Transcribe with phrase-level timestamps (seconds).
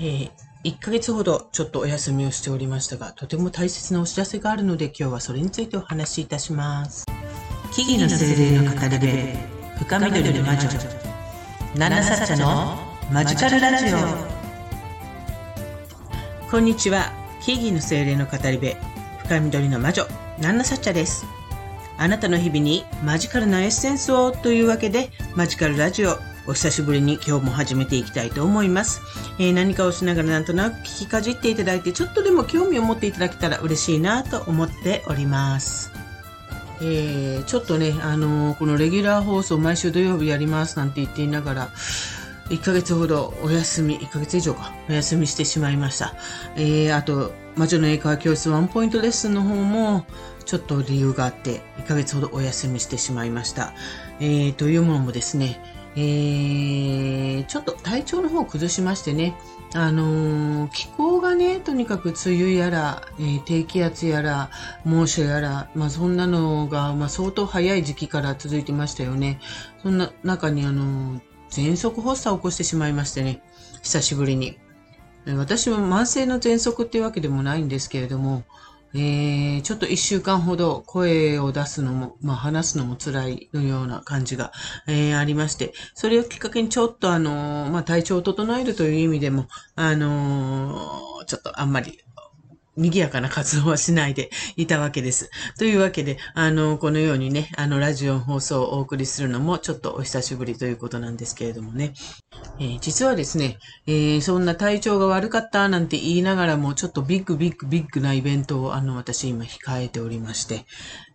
[0.00, 0.30] えー、
[0.64, 7.04] 1ヶ月ほどちょっとお休みをしておりましたが、とても大切なお知らせがあるので今日はそれについてお話しいたします。
[7.74, 9.08] 木々の精霊の語り部、
[9.78, 10.68] 深緑の魔女、
[11.76, 12.78] ナナサッチャの
[13.12, 13.98] マジカルラジオ。
[16.48, 17.12] こんにちは。
[17.42, 18.74] 木々の精霊の語り部、
[19.24, 20.06] 深緑の魔女、
[20.40, 21.26] ナナサッチャです。
[21.98, 26.18] あなたの日々にマジカルなエッセンスをというわけで、マジカルラジオ
[26.48, 29.02] お久しぶりに今日も始めていきたいと思います。
[29.38, 35.92] えー、何かをしながらなんとなく聞きかじっていただいて、ちょっとでも興味を持っていただけたら嬉しいなと思っております。
[36.80, 41.68] えー、ちょっとね、あのー、このレギュラー放送毎週土曜日やりますなんて言っていながら、
[42.48, 46.14] 1ヶ月ほどお休み、1ヶ月以上か、お休みしてしまいました。
[46.56, 50.06] えー、あと、魔女の英会話教室ワンポイントレッスンの方も、
[50.46, 53.74] ちょっと理由があって、1ヶ月ほどお休みしてしまいました。
[54.18, 55.60] えー、というものもですね、
[56.00, 59.34] えー、ちょっと体調の方を崩しましてね、
[59.74, 64.50] あのー、気候がね、とにかく梅雨やら、えー、低気圧やら、
[64.84, 69.40] 猛暑やら、まあそんなのが、まあ相当早い時期から続いてましたよね。
[69.82, 73.42] そんな中にあのー、喘息発作を起こしてしまいましてね、
[73.82, 74.56] 久しぶりに。
[75.26, 78.44] 私も慢性の喘息っていうわけでもないんですけれども、
[78.94, 84.52] えー、ちょっと一週間ほど声を出すのも、まあ話すのも辛いのような感じが、
[84.86, 92.02] えー、ありまして、それをきっかけにちょっとあのー、まあ体調を整えるという意味でも、あのー、ちょっとあんまり
[92.78, 95.30] 賑やかな活動はしないでいたわけです。
[95.58, 101.92] というわけで、あの、このようにね、あの、ラジオ放送をお送りするのもちょっとお久しぶりということなんですけれどもね。
[102.60, 110.64] えー、実はですね、えー、そんな体調が悪かったなんて言いながらも、ちょっとビッグビッグビッグなイベントを、あの、私今控えておりまして、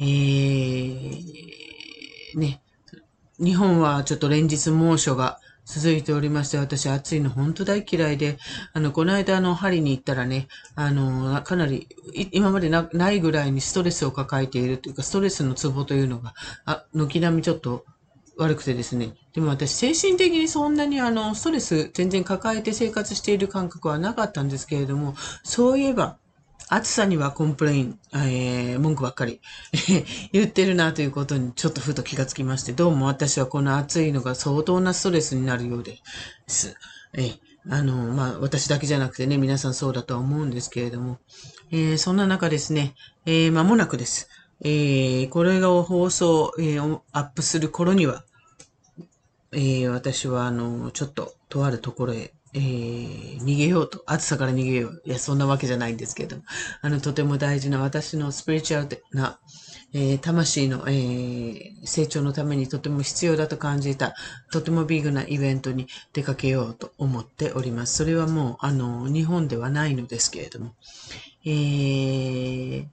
[0.00, 2.62] えー、ね、
[3.38, 8.38] 日本はちょっと連日猛暑が続いておりまして、私暑いの本当大嫌いで、
[8.72, 11.86] あの、この間の針に行ったらね、あの、かなり、
[12.32, 16.32] 今までないぐらいにストレスを抱えているというか、ストレスのツボというのが、
[16.64, 17.84] あ、軒並みちょっと
[18.38, 19.12] 悪くてですね。
[19.34, 26.16] でも私、精神的にそんなにあの、ストレス全然抱えて生活している感覚はなかったんですけれども、そういえば、
[26.70, 29.40] 暑さには complain、えー、文句ばっかり
[30.32, 35.98] 言ってるなということにちょっとふと気がつきまして、どうも私はこの暑いのが相当なストレスになるようで
[36.46, 36.76] す。
[37.14, 37.38] えー、
[37.70, 41.18] あの、まあ、私だけじゃなくてね、皆さんそうだとは思うんですけれども、
[41.70, 44.28] えー、そんな中ですね、えー、間もなくです。
[44.60, 48.24] えー、これが放送、えー、アップする頃には、
[49.52, 55.02] えー、私は、あの、ちょっと、とあるところへえー、逃げようと、暑さから逃げよう。
[55.04, 56.42] いや、そんなわけじゃないんですけれども、
[56.80, 59.38] あの、とても大事な私のスピリチュアルな、
[59.92, 64.14] えー、魂の、えー、成長のためにとても必要だと感じた、
[64.50, 67.96] とてもビッグなイベントに出かけようと思っております。
[67.96, 70.74] それはもう、あの、日本ではないのですけれども、
[71.44, 72.86] えー、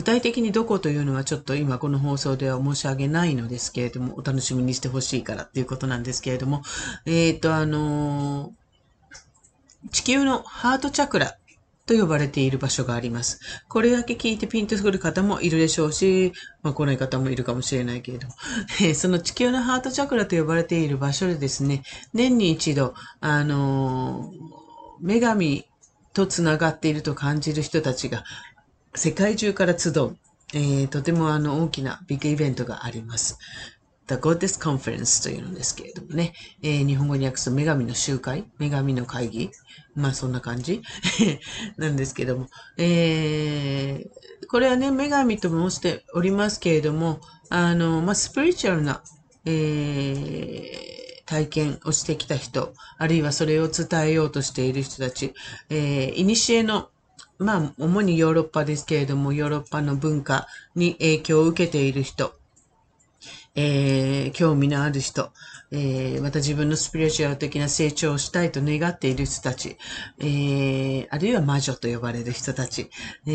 [0.00, 6.62] 具体的にどこというのはちょっと今この放送では申し上げないのですけれども、お楽しみにしてほしいからっていうことなんですけれども、
[7.04, 11.36] えっ、ー、と、あのー、地球のハートチャクラ
[11.84, 13.40] と呼ばれている場所があります。
[13.68, 16.32] これだけ聞いてピンとくる方もいるでしょうし、
[16.62, 18.34] まあ、来ない方もいるかもしれないけれども、
[18.80, 21.82] え、その地球のハートチャクラと呼ばれている場所でですね、
[22.14, 24.32] 年に一度、あの
[25.02, 25.66] 女神
[26.14, 28.24] と繋がっていると感じる人たちが
[28.94, 30.16] 世界中から集う、
[30.52, 33.38] えー、とてもあの大きなビッグイベントがあります。
[34.08, 39.52] The Goddess Conference というのですけれどもね、えー、日本語に訳すと女神の集会、女神の会議、
[39.94, 40.82] まあそんな感じ。
[41.78, 49.04] なんですけども、えー、これはね、女神と申しておりますけれども、あの、まあスピリチュアルな、
[49.44, 55.32] えー、体験をしてきた人、あるいはそれを伝えようとしている人たち、
[55.68, 56.88] えー、古の
[57.40, 62.34] まあ、主にヨーロッパですけれども、ヨーロッパの文化に影響を受けている人、
[63.54, 65.32] えー、興味のある人、
[65.72, 69.78] えー、また自分のスピリチュアル的な成長をしたいと願っている人たち、
[70.18, 72.90] えー、あるいは魔女と呼ばれる人たち、
[73.26, 73.30] え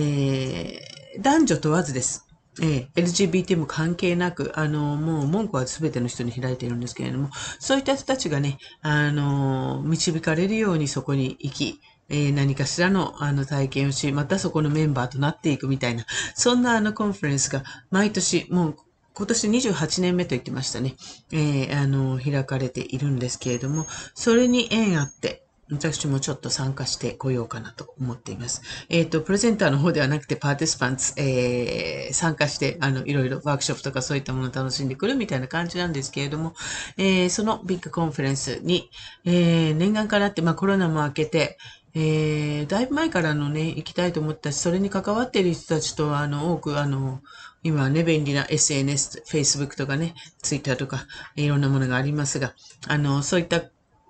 [1.17, 2.27] ー、男女問わずです。
[2.61, 7.29] えー、LGBT も関係なく、あの、もう文句は全ての人に開いているんですけれども、
[7.59, 16.05] そういった人たちがね、あの、導かれるようにそこに行き、えー、何かしらのあの体験をし、またそこのメンバーとなっていくみたいな、
[16.35, 18.77] そんなあの conference が毎年、もう
[19.13, 20.95] 今年28年目と言ってましたね、
[21.31, 28.61] えー、あの、開かれているんですけれども、それに縁あって、私もちょっと参加してこようかなと思っています。
[28.89, 36.53] えっ、ー、と、プレゼンターの方ではなくて、 participants、えー、参加して、あの、いろいろワークショップとかそういったものを楽しんでくるみたいな感じなんですけれども、
[36.97, 38.91] えー、その big conference に、
[39.23, 41.57] えー、念願かなって、まあコロナも明けて、
[41.97, 47.21] えー、だいぶ前からのね、行きたいと思ったし、それに関わっている人たちとは、あの、多く、あの、
[47.63, 51.07] 今はね、便利な SNS、Facebook とかね、Twitter とか、
[51.37, 52.53] いろんなものがありますが、
[52.87, 53.63] あの、そういった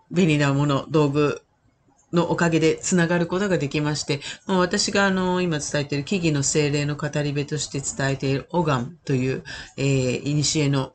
[0.09, 1.43] 便利なもの、道具
[2.11, 9.43] のおかげでつながることができまして、もう私があの、今伝えている木々の精霊の語り部として伝えているオガンという、
[9.77, 10.91] えー、いにしえの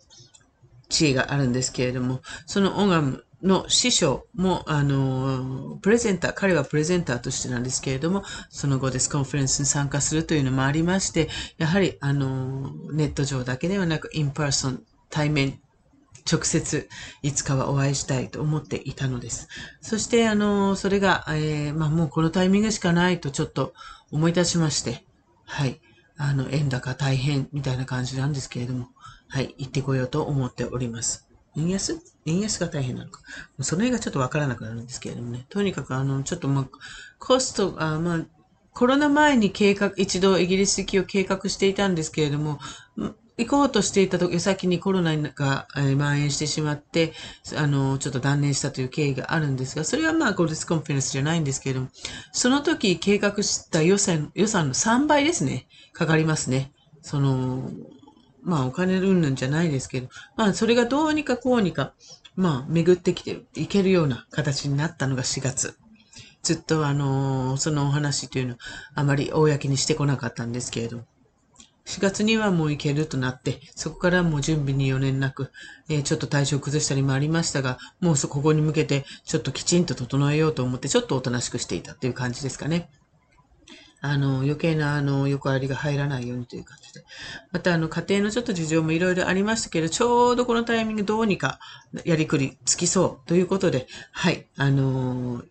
[0.88, 11.28] 知恵があるんですけれども、そのオガムの師匠も、あの、プレゼンター、彼はプレゼンターとしてなんですけれども、その Goddess Conference に参加するというのもありまして、
[11.58, 15.60] やはり、あの、ネット上だけではなく、 in person、対面、
[16.30, 16.88] 直接、
[17.22, 19.48] いつかはお会いしたいと思っていたのです。
[19.80, 23.72] そして、あの、それが、えー、まあ、もうこのタイミングしかないとちょっと
[24.10, 25.04] 思い出しまして、
[25.44, 25.80] はい。
[26.18, 28.88] あの、円高大変みたいな感じなんですけれども、
[29.28, 31.29] はい、行ってこようと思っております。
[31.56, 32.00] 円安？
[32.26, 33.20] 円安が大変なのか。
[33.60, 35.46] その辺がちょっとわからなくなるんですけれどもね。
[35.48, 36.68] とにかく、あの、ちょっとまあ、
[37.18, 38.26] コスト、あまあ、
[38.72, 42.58] コロナ前に計画、一度イギリス行きを計画していたんですけれども、
[43.36, 47.14] 行こうとしていた時、先にコロナが蔓延してしまって、
[47.56, 51.88] あの、ちょっと断念したという経緯があるんですが、それはまあ、ゴルデスコンフェレンスじゃないんですけれども、
[52.32, 56.72] その時計画した予算、予算の3倍ですね、かかりますね。
[57.02, 57.70] その、
[58.42, 61.94] まあお金うんぬんじゃないですけど、まあそれがどうにかこうにか、
[62.36, 65.76] まあ巡ってきていけるような形になったのが4月。
[66.42, 68.58] ずっとあの、そのお話というのは
[68.94, 71.04] あまり公にしてこなかったんですけれど、
[71.86, 75.50] 4月にはもう行けるとなって、そこからもう準備に余念なく、
[75.88, 82.90] えー、ちょっと体調崩したりもありましたが、もうそこに向けてちょっときちんと整えようと思って、ちょっとおとなしくしていたっていう感じですかね。
[84.02, 87.04] あの、余計な、あの、横ありが入らないようにという感じで。
[87.52, 91.58] また、あの、家庭のちょっと事情もいろいろありましたけど、ちょうどこのタイミングどうにか
[92.04, 95.44] やりくりつきそうということで、はい、あのー、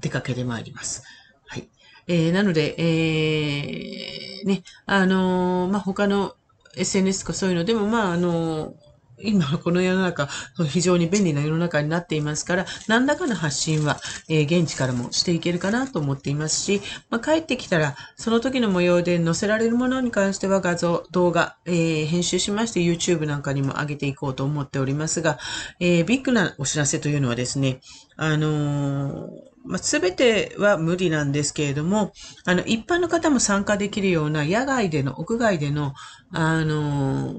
[0.00, 1.04] 出かけてまいります。
[1.46, 1.68] はい。
[2.06, 6.34] えー、なので、えー、ね、あのー、まあ、他の
[6.76, 8.85] SNS とかそういうのでも、まあ、あのー
[9.22, 10.28] 今この世の中、
[10.68, 13.98] 非常に便利な世の中になっていますから、何らかの発信は、
[14.28, 25.38] えー、現地からもしていけるかなと思っていますし、まあ、帰ってきたら、その時の模様で載せられるものに関しては画像、動画、えー、編集しまして YouTube なんかにも上げていこうと思っておりますが、
[25.80, 27.80] えー、ビッグなお知らせというのはですね、
[28.16, 29.28] あの
[29.64, 32.12] まあ、すべては無理なんですけれども、
[32.44, 35.92] あの、一般の方も参加できるような野外での、屋外での、
[36.32, 37.34] あの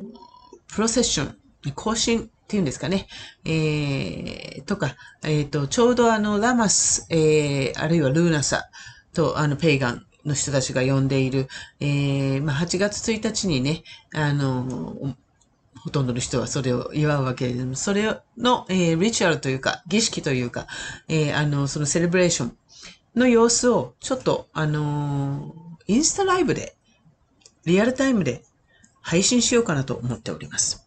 [0.68, 1.38] プロセッション、
[1.74, 3.08] 更新っていうんですかね。
[3.46, 8.70] えー、とか、えっ、ー、と、ちょうどあの、ラマス、えー、あるいはルーナサ
[9.14, 11.48] と、あの、ペイガンの人たちが呼んでいる、
[11.80, 13.84] えー、まあ、8月1日にね、
[14.14, 15.16] あの、
[15.76, 20.68] ほとんどの人はそれを祝うわけでも、それの、えー、リチュアルというか、儀式というか、
[21.08, 22.58] えー、あの、そのセレブレーション
[23.16, 25.54] の様子を、ちょっと、あの
[25.88, 26.76] インスタライブで、
[27.66, 28.44] リアルタイムで
[29.02, 30.87] 配信しようかなと思っております。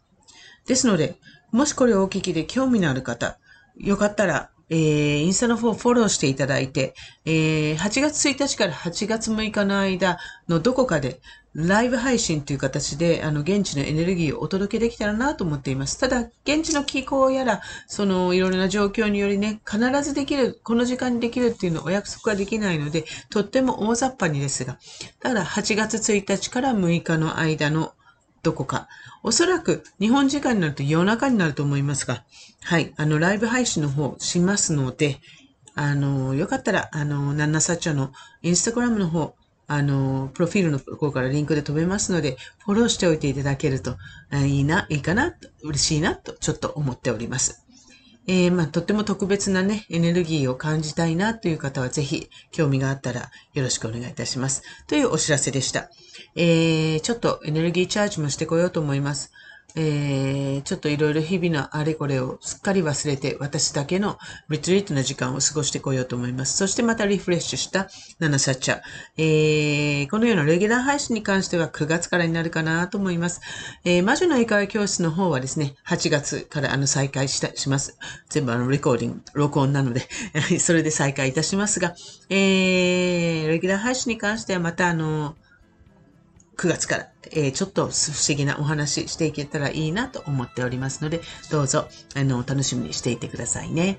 [0.70, 1.16] ですので、
[1.50, 3.38] もしこれをお聞きで興味のある方、
[3.76, 6.94] よかったら、えー、インスタの方をフォローしていただいて、
[7.24, 10.18] えー、8月1日から8月6日の間
[10.48, 11.20] のどこかで、
[11.54, 15.98] ライブ配信という形で、あの、現地のエネルギーをお届けできたらなと思っています。
[15.98, 24.78] ただ、現地の気候やら、その、いろいろな状況によりね、必ずできる、この時間にできるっていうのをお約束はできないので、とっても大雑把にですが、
[25.18, 27.94] ただ、8月1日から6日の間の
[28.42, 28.88] どこか。
[29.22, 32.24] おそらく日本時間になると夜中になると思いますが、
[32.62, 35.20] はい、あの、ライブ配信の方しますので、
[35.74, 39.34] あの、よかったら、あの、ナンナサチャのインスタグラムの方、
[39.66, 43.96] あの、プロフィールの方からリンクで飛べますので、フォローしておいていただけると、
[44.32, 47.64] いいな、いいかな、嬉しいな、とちょっと思っております。
[48.26, 54.62] えー、まあ、とっても特別なね、エネルギーを感じたいなという方はぜひ興味があったらよろしくお願いいたします。
[54.86, 55.90] というお知らせでした。
[56.36, 59.32] えー、ちょっとエネルギーチャージもしてこようと思います。
[59.76, 66.56] えー、ちょっといろいろ日々のあれこれをすっかり忘れて、私だけのリトリートな時間を過ごしてこようと思います。
[66.56, 67.88] そしてまたリフレッシュした
[68.20, 68.80] 7サチャ。
[69.16, 73.40] えー、このようなレギュラー配信に関しては9月からになるかなと思います。
[73.84, 77.98] えー、魔女の英会話教室の方はですね、8月からあの再開したします。
[78.28, 80.08] 全部あのレコーディング、録音なので
[80.58, 81.94] それで再開いたしますが、
[82.28, 85.36] えー、レギュラー配信に関してはまたあの、
[86.60, 93.98] 9月から、えー、ちょっと不思議なお話していけたらいいなと思っておりますので、どうぞ、あの、楽しみにしていてくださいね。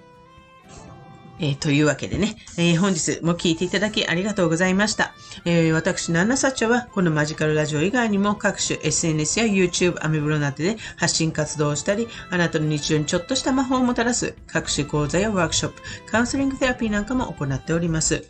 [1.39, 5.15] えー、というわけでね、えー、本日も聞いていただきありがとうございました。
[5.43, 18.23] えー、私、ナンナサッチャは、このマジカルラジオ以外にも各種 SNS や YouTube、アメブロなどで発信活動をしたり、あなたの日常にちょっとした魔法をもたらす各種講座やワークショップ、カウンセリングセラピーなんかも行っております。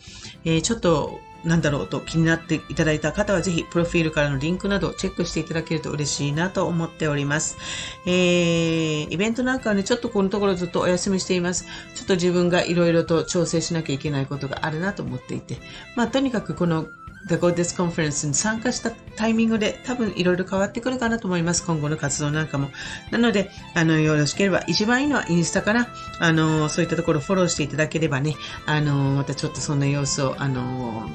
[0.45, 7.57] え、ちょっとなんだろうと気になっていただいた方はぜひ、プロフィールからのリンクなどをチェックしていただけると嬉しいなと思っております。
[8.05, 11.65] えー、イベントなんかはね、ちょっとこのところずっとお休みしています。
[11.95, 15.57] ちょっと自分がいろいろと調整しなきゃいけないことがあるなと思っていて、
[15.95, 16.87] まあ、とにかくこの
[17.27, 21.65] The Goddess Conference に参加したタイミングで多分いろいろ変わってくるかなと思います。
[21.65, 22.69] 今後の活動なんかも。
[23.11, 25.87] なので、あの、よろしければ、一番いいのはインスタから、
[26.19, 28.35] あの、そういったところフォローしていただければね、
[28.65, 31.09] あの、またちょっとそんな様子を、あの、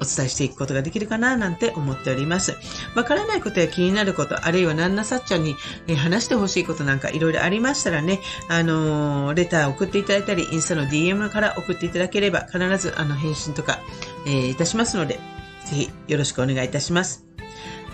[0.00, 2.56] お伝えしていくことができるかななんて思っております。
[2.94, 5.56] わからないことや気になること、あるいは何なさっちゃんに、
[5.96, 13.78] 話してほしいことなんかいろいろありましたらね、あのレター送っていただいたり、インスタの DM から送っていただければ、必ずあの返信とか、
[14.26, 15.20] えー、いたしますので、
[15.72, 17.24] ぜひよろしくお願いいたします。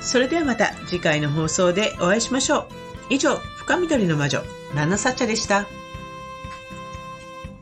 [0.00, 2.66] それではまた次回の放送でお会いしましょう。
[3.10, 4.42] 以上、深緑の魔女、
[4.74, 5.64] ナナサッチャでした。